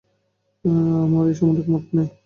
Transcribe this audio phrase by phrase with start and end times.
[1.05, 2.07] আমার এই সম্বন্ধে মত নেই।